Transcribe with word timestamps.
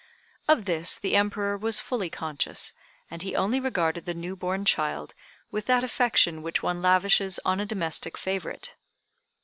Of 0.47 0.65
this 0.65 0.97
the 0.97 1.15
Emperor 1.15 1.55
was 1.55 1.79
fully 1.79 2.09
conscious, 2.09 2.73
and 3.11 3.21
he 3.21 3.35
only 3.35 3.59
regarded 3.59 4.05
the 4.05 4.15
new 4.15 4.35
born 4.35 4.65
child 4.65 5.13
with 5.51 5.67
that 5.67 5.83
affection 5.83 6.41
which 6.41 6.63
one 6.63 6.81
lavishes 6.81 7.39
on 7.45 7.59
a 7.59 7.67
domestic 7.67 8.17
favorite. 8.17 8.73